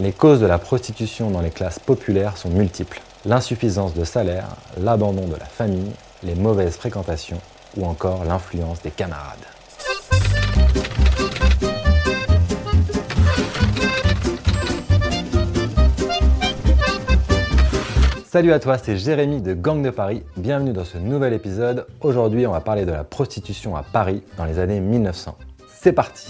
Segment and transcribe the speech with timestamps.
[0.00, 3.02] Les causes de la prostitution dans les classes populaires sont multiples.
[3.26, 4.46] L'insuffisance de salaire,
[4.78, 5.92] l'abandon de la famille,
[6.22, 7.38] les mauvaises fréquentations
[7.76, 9.36] ou encore l'influence des camarades.
[18.24, 20.22] Salut à toi, c'est Jérémy de Gang de Paris.
[20.38, 21.86] Bienvenue dans ce nouvel épisode.
[22.00, 25.36] Aujourd'hui, on va parler de la prostitution à Paris dans les années 1900.
[25.68, 26.26] C'est parti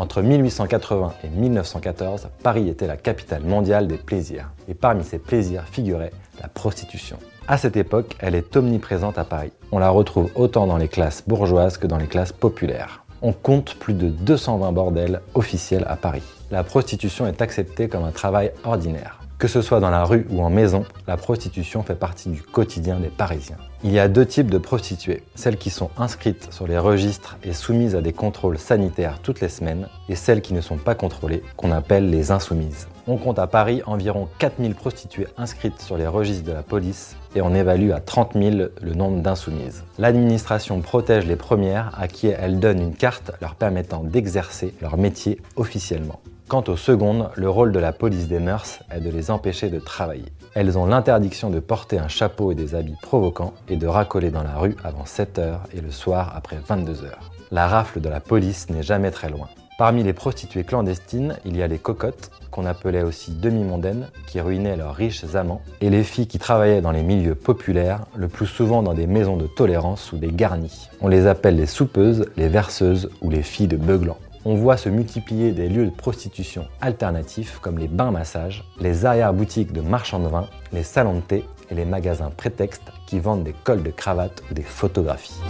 [0.00, 4.50] Entre 1880 et 1914, Paris était la capitale mondiale des plaisirs.
[4.66, 7.18] Et parmi ces plaisirs figurait la prostitution.
[7.46, 9.52] À cette époque, elle est omniprésente à Paris.
[9.72, 13.04] On la retrouve autant dans les classes bourgeoises que dans les classes populaires.
[13.20, 18.10] On compte plus de 220 bordels officiels à Paris la prostitution est acceptée comme un
[18.10, 19.19] travail ordinaire.
[19.40, 23.00] Que ce soit dans la rue ou en maison, la prostitution fait partie du quotidien
[23.00, 23.56] des Parisiens.
[23.82, 27.54] Il y a deux types de prostituées, celles qui sont inscrites sur les registres et
[27.54, 31.42] soumises à des contrôles sanitaires toutes les semaines, et celles qui ne sont pas contrôlées,
[31.56, 32.86] qu'on appelle les insoumises.
[33.06, 37.40] On compte à Paris environ 4000 prostituées inscrites sur les registres de la police et
[37.40, 39.84] on évalue à 30 000 le nombre d'insoumises.
[39.98, 45.40] L'administration protège les premières à qui elle donne une carte leur permettant d'exercer leur métier
[45.56, 46.20] officiellement.
[46.50, 49.78] Quant aux secondes, le rôle de la police des mœurs est de les empêcher de
[49.78, 50.32] travailler.
[50.56, 54.42] Elles ont l'interdiction de porter un chapeau et des habits provocants et de racoler dans
[54.42, 57.12] la rue avant 7h et le soir après 22h.
[57.52, 59.46] La rafle de la police n'est jamais très loin.
[59.78, 64.76] Parmi les prostituées clandestines, il y a les cocottes, qu'on appelait aussi demi-mondaines, qui ruinaient
[64.76, 68.82] leurs riches amants, et les filles qui travaillaient dans les milieux populaires, le plus souvent
[68.82, 70.88] dans des maisons de tolérance ou des garnis.
[71.00, 74.88] On les appelle les soupeuses, les verseuses ou les filles de beuglant on voit se
[74.88, 80.48] multiplier des lieux de prostitution alternatifs comme les bains-massages, les arrière-boutiques de marchands de vin,
[80.72, 84.54] les salons de thé et les magasins prétextes qui vendent des cols de cravate ou
[84.54, 85.40] des photographies.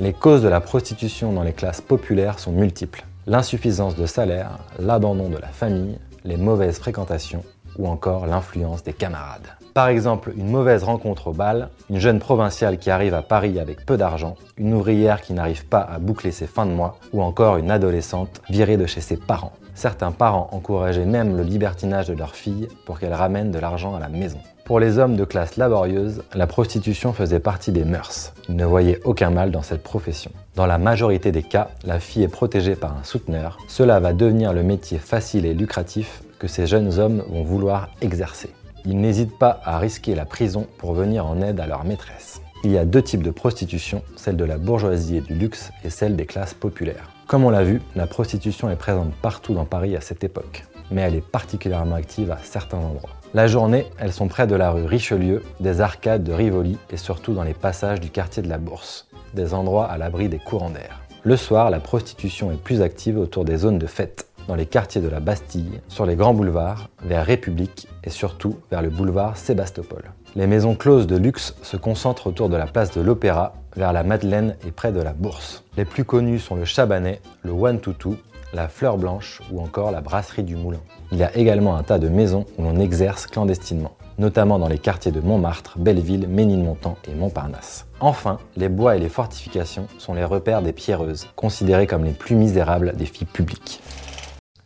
[0.00, 3.04] Les causes de la prostitution dans les classes populaires sont multiples.
[3.26, 7.44] L'insuffisance de salaire, l'abandon de la famille, les mauvaises fréquentations
[7.78, 9.48] ou encore l'influence des camarades.
[9.74, 13.84] Par exemple, une mauvaise rencontre au bal, une jeune provinciale qui arrive à Paris avec
[13.84, 17.56] peu d'argent, une ouvrière qui n'arrive pas à boucler ses fins de mois, ou encore
[17.56, 19.52] une adolescente virée de chez ses parents.
[19.74, 23.98] Certains parents encourageaient même le libertinage de leur fille pour qu'elle ramène de l'argent à
[23.98, 24.38] la maison.
[24.64, 28.32] Pour les hommes de classe laborieuse, la prostitution faisait partie des mœurs.
[28.48, 30.30] Ils ne voyaient aucun mal dans cette profession.
[30.54, 33.58] Dans la majorité des cas, la fille est protégée par un souteneur.
[33.68, 38.50] Cela va devenir le métier facile et lucratif que ces jeunes hommes vont vouloir exercer
[38.86, 42.42] ils n'hésitent pas à risquer la prison pour venir en aide à leur maîtresse.
[42.64, 45.90] Il y a deux types de prostitution, celle de la bourgeoisie et du luxe et
[45.90, 47.10] celle des classes populaires.
[47.26, 51.02] Comme on l'a vu, la prostitution est présente partout dans Paris à cette époque, mais
[51.02, 53.10] elle est particulièrement active à certains endroits.
[53.32, 57.32] La journée, elles sont près de la rue Richelieu, des arcades de Rivoli et surtout
[57.32, 61.00] dans les passages du quartier de la Bourse, des endroits à l'abri des courants d'air.
[61.22, 65.00] Le soir, la prostitution est plus active autour des zones de fête, dans les quartiers
[65.00, 70.12] de la Bastille, sur les grands boulevards, vers République et surtout vers le boulevard Sébastopol.
[70.36, 74.02] Les maisons closes de luxe se concentrent autour de la place de l'Opéra, vers la
[74.02, 75.64] Madeleine et près de la Bourse.
[75.76, 78.16] Les plus connus sont le Chabanais, le One Toutou,
[78.52, 80.80] la Fleur Blanche ou encore la Brasserie du Moulin.
[81.12, 84.78] Il y a également un tas de maisons où l'on exerce clandestinement, notamment dans les
[84.78, 87.86] quartiers de Montmartre, Belleville, Ménilmontant et Montparnasse.
[88.00, 92.36] Enfin, les bois et les fortifications sont les repères des pierreuses, considérées comme les plus
[92.36, 93.80] misérables des filles publiques.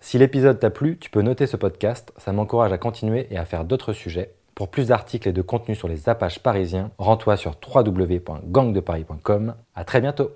[0.09, 3.45] Si l'épisode t'a plu, tu peux noter ce podcast, ça m'encourage à continuer et à
[3.45, 4.33] faire d'autres sujets.
[4.55, 9.55] Pour plus d'articles et de contenus sur les apaches parisiens, rends-toi sur www.gangdeparis.com.
[9.75, 10.31] À très bientôt